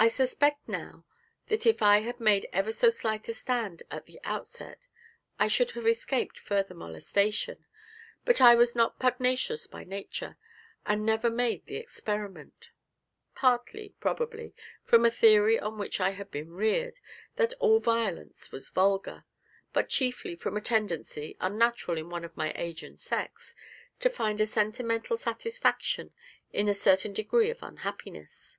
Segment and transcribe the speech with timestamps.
[0.00, 1.04] I suspect now
[1.48, 4.86] that if I had made ever so slight a stand at the outset,
[5.40, 7.66] I should have escaped further molestation,
[8.24, 10.38] but I was not pugnacious by nature,
[10.86, 12.68] and never made the experiment;
[13.34, 14.54] partly, probably,
[14.84, 17.00] from a theory on which I had been reared,
[17.34, 19.24] that all violence was vulgar,
[19.72, 23.56] but chiefly from a tendency, unnatural in one of my age and sex,
[23.98, 26.12] to find a sentimental satisfaction
[26.52, 28.58] in a certain degree of unhappiness.